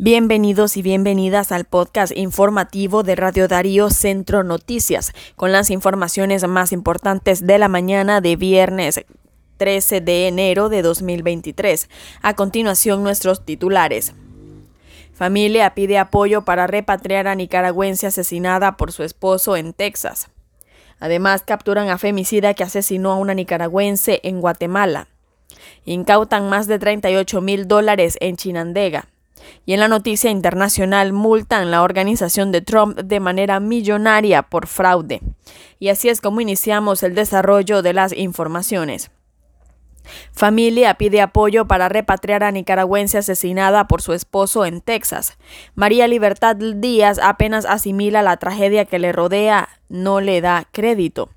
Bienvenidos 0.00 0.76
y 0.76 0.82
bienvenidas 0.82 1.50
al 1.50 1.64
podcast 1.64 2.16
informativo 2.16 3.02
de 3.02 3.16
Radio 3.16 3.48
Darío 3.48 3.90
Centro 3.90 4.44
Noticias, 4.44 5.12
con 5.34 5.50
las 5.50 5.70
informaciones 5.70 6.46
más 6.46 6.70
importantes 6.70 7.44
de 7.44 7.58
la 7.58 7.66
mañana 7.66 8.20
de 8.20 8.36
viernes 8.36 9.04
13 9.56 10.00
de 10.00 10.28
enero 10.28 10.68
de 10.68 10.82
2023. 10.82 11.90
A 12.22 12.34
continuación, 12.34 13.02
nuestros 13.02 13.44
titulares. 13.44 14.14
Familia 15.14 15.74
pide 15.74 15.98
apoyo 15.98 16.44
para 16.44 16.68
repatriar 16.68 17.26
a 17.26 17.34
nicaragüense 17.34 18.06
asesinada 18.06 18.76
por 18.76 18.92
su 18.92 19.02
esposo 19.02 19.56
en 19.56 19.72
Texas. 19.72 20.30
Además, 21.00 21.42
capturan 21.44 21.90
a 21.90 21.98
femicida 21.98 22.54
que 22.54 22.62
asesinó 22.62 23.10
a 23.10 23.16
una 23.16 23.34
nicaragüense 23.34 24.20
en 24.22 24.40
Guatemala. 24.40 25.08
Incautan 25.84 26.48
más 26.48 26.68
de 26.68 26.78
38 26.78 27.40
mil 27.40 27.66
dólares 27.66 28.16
en 28.20 28.36
Chinandega. 28.36 29.08
Y 29.66 29.74
en 29.74 29.80
la 29.80 29.88
noticia 29.88 30.30
internacional 30.30 31.12
multan 31.12 31.70
la 31.70 31.82
organización 31.82 32.52
de 32.52 32.60
Trump 32.60 32.98
de 32.98 33.20
manera 33.20 33.60
millonaria 33.60 34.42
por 34.42 34.66
fraude. 34.66 35.20
Y 35.78 35.88
así 35.88 36.08
es 36.08 36.20
como 36.20 36.40
iniciamos 36.40 37.02
el 37.02 37.14
desarrollo 37.14 37.82
de 37.82 37.92
las 37.92 38.12
informaciones. 38.12 39.10
Familia 40.32 40.94
pide 40.94 41.20
apoyo 41.20 41.66
para 41.66 41.88
repatriar 41.88 42.42
a 42.44 42.50
nicaragüense 42.50 43.18
asesinada 43.18 43.86
por 43.88 44.02
su 44.02 44.12
esposo 44.12 44.64
en 44.64 44.80
Texas. 44.80 45.38
María 45.74 46.08
Libertad 46.08 46.56
Díaz 46.56 47.18
apenas 47.22 47.64
asimila 47.66 48.22
la 48.22 48.36
tragedia 48.36 48.84
que 48.84 48.98
le 48.98 49.12
rodea, 49.12 49.68
no 49.88 50.20
le 50.20 50.40
da 50.40 50.66
crédito. 50.72 51.30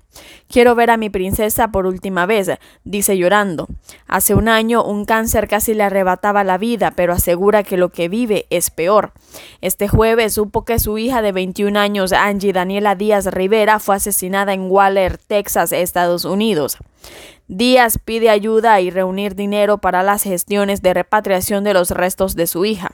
Quiero 0.48 0.74
ver 0.74 0.90
a 0.90 0.96
mi 0.96 1.10
princesa 1.10 1.68
por 1.68 1.86
última 1.86 2.26
vez, 2.26 2.50
dice 2.84 3.16
llorando. 3.16 3.68
Hace 4.06 4.34
un 4.34 4.48
año 4.48 4.84
un 4.84 5.04
cáncer 5.04 5.48
casi 5.48 5.74
le 5.74 5.84
arrebataba 5.84 6.44
la 6.44 6.58
vida, 6.58 6.92
pero 6.94 7.12
asegura 7.12 7.62
que 7.62 7.76
lo 7.76 7.88
que 7.90 8.08
vive 8.08 8.46
es 8.50 8.70
peor. 8.70 9.12
Este 9.60 9.88
jueves 9.88 10.34
supo 10.34 10.64
que 10.64 10.78
su 10.78 10.98
hija 10.98 11.22
de 11.22 11.32
21 11.32 11.78
años, 11.78 12.12
Angie 12.12 12.52
Daniela 12.52 12.94
Díaz 12.94 13.26
Rivera, 13.26 13.78
fue 13.78 13.96
asesinada 13.96 14.52
en 14.52 14.70
Waller, 14.70 15.18
Texas, 15.18 15.72
Estados 15.72 16.24
Unidos. 16.24 16.78
Díaz 17.48 17.98
pide 17.98 18.30
ayuda 18.30 18.80
y 18.80 18.90
reunir 18.90 19.34
dinero 19.34 19.76
para 19.78 20.02
las 20.02 20.22
gestiones 20.22 20.80
de 20.80 20.94
repatriación 20.94 21.64
de 21.64 21.74
los 21.74 21.90
restos 21.90 22.34
de 22.34 22.46
su 22.46 22.64
hija. 22.64 22.92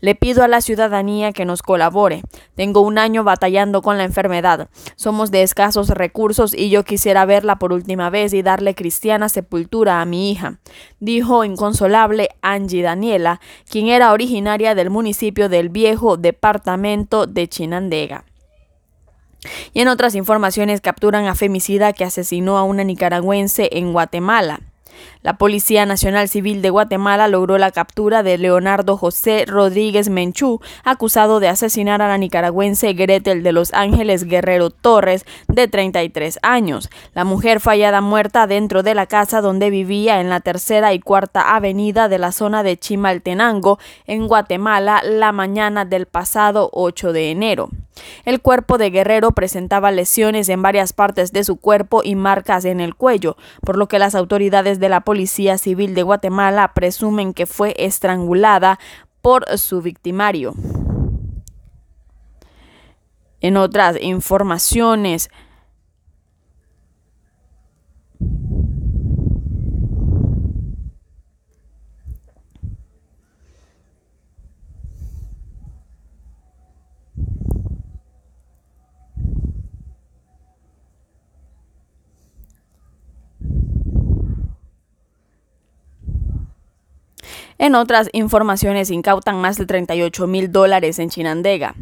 Le 0.00 0.16
pido 0.16 0.42
a 0.42 0.48
la 0.48 0.60
ciudadanía 0.60 1.32
que 1.32 1.44
nos 1.44 1.62
colabore. 1.62 2.22
Tengo 2.56 2.80
un 2.80 2.98
año 2.98 3.22
batallando 3.22 3.80
con 3.80 3.98
la 3.98 4.04
enfermedad. 4.04 4.68
Somos 4.96 5.30
de 5.30 5.42
escasos 5.42 5.88
recursos 5.90 6.52
y 6.52 6.68
yo 6.68 6.82
quisiera 6.84 7.24
verla 7.26 7.60
por 7.60 7.72
última 7.72 8.10
vez 8.10 8.34
y 8.34 8.42
darle 8.42 8.74
cristiana 8.74 9.28
sepultura 9.28 10.00
a 10.00 10.04
mi 10.04 10.32
hija, 10.32 10.58
dijo 10.98 11.44
inconsolable 11.44 12.30
Angie 12.40 12.82
Daniela, 12.82 13.40
quien 13.70 13.86
era 13.86 14.12
originaria 14.12 14.74
del 14.74 14.90
municipio 14.90 15.48
del 15.48 15.68
viejo 15.68 16.16
departamento 16.16 17.26
de 17.26 17.48
Chinandega. 17.48 18.24
Y 19.72 19.80
en 19.80 19.88
otras 19.88 20.14
informaciones 20.14 20.80
capturan 20.80 21.26
a 21.26 21.34
femicida 21.34 21.92
que 21.92 22.04
asesinó 22.04 22.58
a 22.58 22.64
una 22.64 22.84
nicaragüense 22.84 23.68
en 23.72 23.92
Guatemala. 23.92 24.60
La 25.22 25.34
Policía 25.34 25.86
Nacional 25.86 26.28
Civil 26.28 26.62
de 26.62 26.70
Guatemala 26.70 27.28
logró 27.28 27.56
la 27.56 27.70
captura 27.70 28.24
de 28.24 28.38
Leonardo 28.38 28.96
José 28.96 29.44
Rodríguez 29.46 30.08
Menchú, 30.08 30.60
acusado 30.82 31.38
de 31.38 31.46
asesinar 31.46 32.02
a 32.02 32.08
la 32.08 32.18
nicaragüense 32.18 32.92
Gretel 32.92 33.44
de 33.44 33.52
Los 33.52 33.72
Ángeles 33.72 34.24
Guerrero 34.24 34.70
Torres, 34.70 35.24
de 35.46 35.68
33 35.68 36.40
años. 36.42 36.90
La 37.14 37.22
mujer 37.22 37.60
fue 37.60 37.74
hallada 37.74 38.00
muerta 38.00 38.48
dentro 38.48 38.82
de 38.82 38.96
la 38.96 39.06
casa 39.06 39.40
donde 39.40 39.70
vivía 39.70 40.20
en 40.20 40.28
la 40.28 40.40
tercera 40.40 40.92
y 40.92 40.98
cuarta 40.98 41.54
avenida 41.54 42.08
de 42.08 42.18
la 42.18 42.32
zona 42.32 42.64
de 42.64 42.76
Chimaltenango, 42.76 43.78
en 44.08 44.26
Guatemala, 44.26 45.02
la 45.04 45.30
mañana 45.30 45.84
del 45.84 46.06
pasado 46.06 46.68
8 46.72 47.12
de 47.12 47.30
enero. 47.30 47.70
El 48.24 48.40
cuerpo 48.40 48.78
de 48.78 48.90
Guerrero 48.90 49.32
presentaba 49.32 49.90
lesiones 49.90 50.48
en 50.48 50.62
varias 50.62 50.92
partes 50.92 51.32
de 51.32 51.44
su 51.44 51.56
cuerpo 51.56 52.00
y 52.02 52.16
marcas 52.16 52.64
en 52.64 52.80
el 52.80 52.94
cuello, 52.94 53.36
por 53.60 53.76
lo 53.76 53.86
que 53.86 53.98
las 53.98 54.14
autoridades 54.14 54.80
de 54.80 54.88
la 54.88 55.00
Policía 55.00 55.11
Civil 55.58 55.94
de 55.94 56.02
Guatemala 56.02 56.72
presumen 56.74 57.34
que 57.34 57.46
fue 57.46 57.74
estrangulada 57.78 58.78
por 59.20 59.46
su 59.58 59.82
victimario. 59.82 60.54
En 63.40 63.56
otras 63.56 64.00
informaciones, 64.00 65.30
En 87.58 87.74
otras 87.74 88.08
informaciones, 88.12 88.90
incautan 88.90 89.40
más 89.40 89.56
de 89.58 89.66
38 89.66 90.26
mil 90.26 90.50
dólares 90.50 90.98
en 90.98 91.10
Chinandega. 91.10 91.74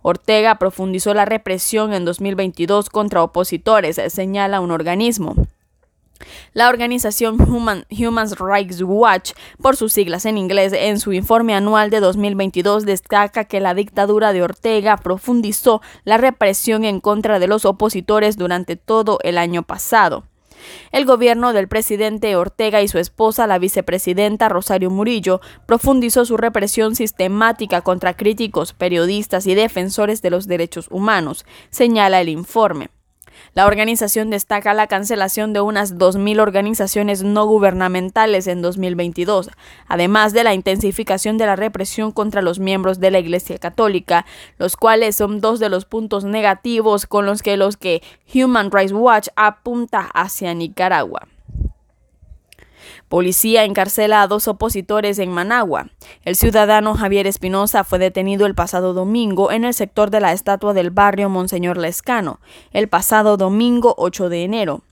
Ortega 0.01 0.55
profundizó 0.55 1.13
la 1.13 1.25
represión 1.25 1.93
en 1.93 2.05
2022 2.05 2.89
contra 2.89 3.21
opositores, 3.21 3.99
señala 4.07 4.61
un 4.61 4.71
organismo. 4.71 5.35
La 6.53 6.69
organización 6.69 7.37
Human, 7.41 7.85
Rights 8.39 8.81
Watch, 8.81 9.31
por 9.61 9.75
sus 9.75 9.93
siglas 9.93 10.25
en 10.25 10.37
inglés, 10.37 10.73
en 10.73 10.99
su 10.99 11.13
informe 11.13 11.55
anual 11.55 11.89
de 11.89 11.99
2022 11.99 12.85
destaca 12.85 13.45
que 13.45 13.59
la 13.59 13.73
dictadura 13.73 14.33
de 14.33 14.43
Ortega 14.43 14.97
profundizó 14.97 15.81
la 16.03 16.17
represión 16.17 16.83
en 16.85 16.99
contra 16.99 17.39
de 17.39 17.47
los 17.47 17.65
opositores 17.65 18.37
durante 18.37 18.75
todo 18.75 19.19
el 19.23 19.37
año 19.37 19.63
pasado. 19.63 20.23
El 20.91 21.05
gobierno 21.05 21.53
del 21.53 21.67
presidente 21.67 22.35
Ortega 22.35 22.81
y 22.81 22.87
su 22.87 22.97
esposa, 22.97 23.47
la 23.47 23.59
vicepresidenta 23.59 24.49
Rosario 24.49 24.89
Murillo, 24.89 25.41
profundizó 25.65 26.25
su 26.25 26.37
represión 26.37 26.95
sistemática 26.95 27.81
contra 27.81 28.15
críticos, 28.15 28.73
periodistas 28.73 29.47
y 29.47 29.55
defensores 29.55 30.21
de 30.21 30.31
los 30.31 30.47
derechos 30.47 30.87
humanos, 30.91 31.45
señala 31.69 32.21
el 32.21 32.29
informe. 32.29 32.89
La 33.53 33.65
organización 33.65 34.29
destaca 34.29 34.73
la 34.73 34.87
cancelación 34.87 35.53
de 35.53 35.61
unas 35.61 35.97
2.000 35.97 36.39
organizaciones 36.39 37.23
no 37.23 37.45
gubernamentales 37.45 38.47
en 38.47 38.61
2022, 38.61 39.49
además 39.87 40.33
de 40.33 40.43
la 40.43 40.53
intensificación 40.53 41.37
de 41.37 41.45
la 41.45 41.55
represión 41.55 42.11
contra 42.11 42.41
los 42.41 42.59
miembros 42.59 42.99
de 42.99 43.11
la 43.11 43.19
Iglesia 43.19 43.57
Católica, 43.57 44.25
los 44.57 44.75
cuales 44.75 45.15
son 45.15 45.41
dos 45.41 45.59
de 45.59 45.69
los 45.69 45.85
puntos 45.85 46.23
negativos 46.23 47.05
con 47.05 47.25
los 47.25 47.41
que 47.41 47.57
los 47.57 47.77
que 47.77 48.01
Human 48.33 48.71
Rights 48.71 48.93
Watch 48.93 49.27
apunta 49.35 50.09
hacia 50.13 50.53
Nicaragua. 50.53 51.27
Policía 53.09 53.63
encarcela 53.63 54.21
a 54.21 54.27
dos 54.27 54.47
opositores 54.47 55.17
en 55.17 55.31
Managua. 55.31 55.89
El 56.25 56.35
ciudadano 56.35 56.93
Javier 56.93 57.25
Espinosa 57.25 57.83
fue 57.83 57.97
detenido 57.97 58.45
el 58.45 58.53
pasado 58.53 58.93
domingo 58.93 59.51
en 59.51 59.63
el 59.63 59.73
sector 59.73 60.11
de 60.11 60.19
la 60.19 60.31
estatua 60.31 60.75
del 60.75 60.91
barrio 60.91 61.27
Monseñor 61.27 61.77
Lescano, 61.77 62.39
el 62.71 62.87
pasado 62.87 63.35
domingo 63.35 63.95
8 63.97 64.29
de 64.29 64.43
enero. 64.43 64.83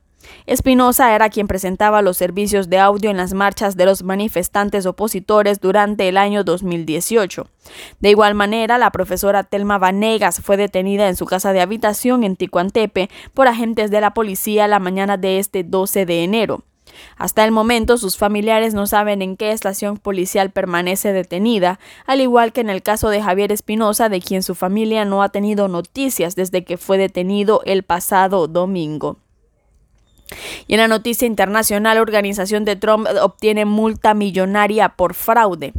Espinosa 0.47 1.13
era 1.13 1.29
quien 1.29 1.47
presentaba 1.47 2.01
los 2.01 2.17
servicios 2.17 2.69
de 2.69 2.79
audio 2.79 3.11
en 3.11 3.17
las 3.17 3.35
marchas 3.35 3.77
de 3.77 3.85
los 3.85 4.01
manifestantes 4.01 4.87
opositores 4.87 5.59
durante 5.59 6.09
el 6.09 6.17
año 6.17 6.43
2018. 6.43 7.47
De 7.99 8.09
igual 8.09 8.33
manera, 8.33 8.79
la 8.79 8.89
profesora 8.89 9.43
Telma 9.43 9.77
Vanegas 9.77 10.41
fue 10.41 10.57
detenida 10.57 11.07
en 11.07 11.15
su 11.15 11.27
casa 11.27 11.53
de 11.53 11.61
habitación 11.61 12.23
en 12.23 12.35
Ticuantepe 12.35 13.11
por 13.35 13.47
agentes 13.47 13.91
de 13.91 14.01
la 14.01 14.15
policía 14.15 14.67
la 14.67 14.79
mañana 14.79 15.17
de 15.17 15.37
este 15.37 15.63
12 15.63 16.07
de 16.07 16.23
enero. 16.23 16.63
Hasta 17.17 17.43
el 17.45 17.51
momento, 17.51 17.97
sus 17.97 18.17
familiares 18.17 18.73
no 18.73 18.87
saben 18.87 19.21
en 19.21 19.37
qué 19.37 19.51
estación 19.51 19.97
policial 19.97 20.51
permanece 20.51 21.13
detenida, 21.13 21.79
al 22.05 22.21
igual 22.21 22.53
que 22.53 22.61
en 22.61 22.69
el 22.69 22.81
caso 22.81 23.09
de 23.09 23.21
Javier 23.21 23.51
Espinosa, 23.51 24.09
de 24.09 24.21
quien 24.21 24.43
su 24.43 24.55
familia 24.55 25.05
no 25.05 25.23
ha 25.23 25.29
tenido 25.29 25.67
noticias 25.67 26.35
desde 26.35 26.63
que 26.63 26.77
fue 26.77 26.97
detenido 26.97 27.61
el 27.65 27.83
pasado 27.83 28.47
domingo. 28.47 29.17
Y 30.67 30.73
en 30.73 30.79
la 30.81 30.87
noticia 30.87 31.25
internacional, 31.25 31.97
organización 31.97 32.65
de 32.65 32.75
Trump 32.75 33.07
obtiene 33.21 33.65
multa 33.65 34.13
millonaria 34.13 34.89
por 34.89 35.13
fraude. 35.13 35.73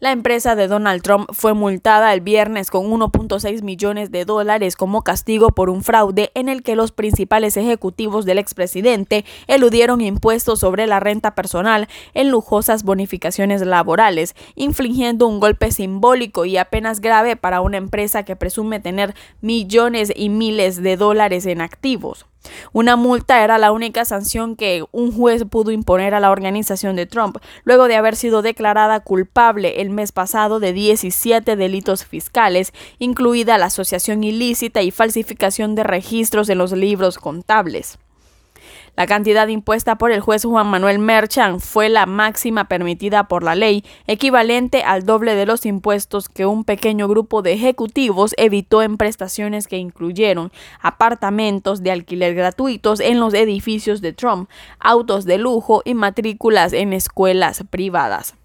La 0.00 0.12
empresa 0.12 0.56
de 0.56 0.68
Donald 0.68 1.02
Trump 1.02 1.28
fue 1.32 1.54
multada 1.54 2.12
el 2.12 2.20
viernes 2.20 2.70
con 2.70 2.90
1.6 2.90 3.62
millones 3.62 4.10
de 4.10 4.24
dólares 4.24 4.76
como 4.76 5.02
castigo 5.02 5.48
por 5.50 5.70
un 5.70 5.82
fraude 5.82 6.30
en 6.34 6.48
el 6.48 6.62
que 6.62 6.76
los 6.76 6.92
principales 6.92 7.56
ejecutivos 7.56 8.24
del 8.24 8.38
expresidente 8.38 9.24
eludieron 9.46 10.00
impuestos 10.00 10.60
sobre 10.60 10.86
la 10.86 11.00
renta 11.00 11.34
personal 11.34 11.88
en 12.14 12.30
lujosas 12.30 12.82
bonificaciones 12.82 13.62
laborales, 13.62 14.34
infligiendo 14.54 15.26
un 15.26 15.40
golpe 15.40 15.70
simbólico 15.70 16.44
y 16.44 16.56
apenas 16.56 17.00
grave 17.00 17.36
para 17.36 17.60
una 17.60 17.76
empresa 17.76 18.24
que 18.24 18.36
presume 18.36 18.80
tener 18.80 19.14
millones 19.40 20.12
y 20.14 20.28
miles 20.28 20.82
de 20.82 20.96
dólares 20.96 21.46
en 21.46 21.60
activos. 21.60 22.26
Una 22.72 22.96
multa 22.96 23.44
era 23.44 23.58
la 23.58 23.70
única 23.72 24.04
sanción 24.04 24.56
que 24.56 24.84
un 24.92 25.12
juez 25.12 25.44
pudo 25.44 25.70
imponer 25.70 26.14
a 26.14 26.20
la 26.20 26.30
organización 26.30 26.96
de 26.96 27.06
Trump, 27.06 27.36
luego 27.64 27.86
de 27.86 27.96
haber 27.96 28.16
sido 28.16 28.42
declarada 28.42 29.00
el 29.64 29.90
mes 29.90 30.12
pasado 30.12 30.60
de 30.60 30.72
17 30.72 31.56
delitos 31.56 32.04
fiscales, 32.04 32.72
incluida 32.98 33.58
la 33.58 33.66
asociación 33.66 34.24
ilícita 34.24 34.82
y 34.82 34.90
falsificación 34.90 35.74
de 35.74 35.84
registros 35.84 36.48
en 36.48 36.58
los 36.58 36.72
libros 36.72 37.18
contables. 37.18 37.98
La 38.96 39.06
cantidad 39.06 39.48
impuesta 39.48 39.96
por 39.96 40.10
el 40.10 40.20
juez 40.20 40.44
Juan 40.44 40.66
Manuel 40.66 40.98
Merchan 40.98 41.60
fue 41.60 41.88
la 41.88 42.06
máxima 42.06 42.64
permitida 42.64 43.28
por 43.28 43.42
la 43.42 43.54
ley, 43.54 43.84
equivalente 44.06 44.82
al 44.82 45.06
doble 45.06 45.34
de 45.34 45.46
los 45.46 45.64
impuestos 45.64 46.28
que 46.28 46.44
un 46.44 46.64
pequeño 46.64 47.08
grupo 47.08 47.40
de 47.42 47.52
ejecutivos 47.52 48.34
evitó 48.36 48.82
en 48.82 48.96
prestaciones 48.96 49.68
que 49.68 49.78
incluyeron 49.78 50.52
apartamentos 50.80 51.82
de 51.82 51.92
alquiler 51.92 52.34
gratuitos 52.34 53.00
en 53.00 53.20
los 53.20 53.32
edificios 53.32 54.00
de 54.00 54.12
Trump, 54.12 54.50
autos 54.80 55.24
de 55.24 55.38
lujo 55.38 55.82
y 55.84 55.94
matrículas 55.94 56.72
en 56.72 56.92
escuelas 56.92 57.64
privadas. 57.70 58.39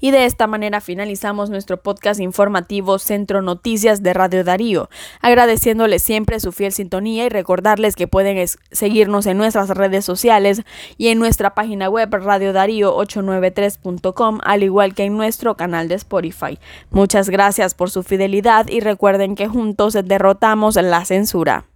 Y 0.00 0.10
de 0.10 0.24
esta 0.24 0.46
manera 0.46 0.80
finalizamos 0.80 1.50
nuestro 1.50 1.82
podcast 1.82 2.20
informativo 2.20 2.98
Centro 2.98 3.42
Noticias 3.42 4.02
de 4.02 4.12
Radio 4.12 4.44
Darío, 4.44 4.88
agradeciéndoles 5.20 6.02
siempre 6.02 6.40
su 6.40 6.52
fiel 6.52 6.72
sintonía 6.72 7.26
y 7.26 7.28
recordarles 7.28 7.94
que 7.96 8.08
pueden 8.08 8.46
seguirnos 8.70 9.26
en 9.26 9.38
nuestras 9.38 9.70
redes 9.70 10.04
sociales 10.04 10.62
y 10.96 11.08
en 11.08 11.18
nuestra 11.18 11.54
página 11.54 11.88
web 11.88 12.10
radiodarío893.com, 12.10 14.38
al 14.44 14.62
igual 14.62 14.94
que 14.94 15.04
en 15.04 15.16
nuestro 15.16 15.56
canal 15.56 15.88
de 15.88 15.96
Spotify. 15.96 16.58
Muchas 16.90 17.28
gracias 17.28 17.74
por 17.74 17.90
su 17.90 18.02
fidelidad 18.02 18.68
y 18.68 18.80
recuerden 18.80 19.34
que 19.34 19.48
juntos 19.48 19.94
derrotamos 20.04 20.76
la 20.76 21.04
censura. 21.04 21.66